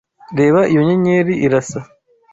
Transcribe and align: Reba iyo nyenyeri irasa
Reba 0.39 0.59
iyo 0.71 0.81
nyenyeri 0.87 1.33
irasa 1.45 1.79